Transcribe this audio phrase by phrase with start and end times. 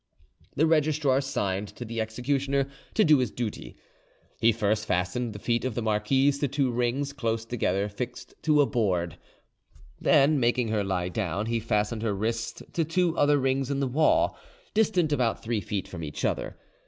[0.55, 2.65] The registrar signed to the executioner
[2.95, 3.77] to do his duty.
[4.39, 8.61] He first fastened the feet of the marquise to two rings close together fixed to
[8.61, 9.19] a board;
[9.99, 13.85] then making her lie down, he fastened her wrists to two other rings in the
[13.85, 14.35] wall,
[14.73, 16.57] distant about three feet from each other.